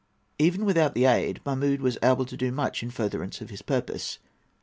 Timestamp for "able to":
2.01-2.35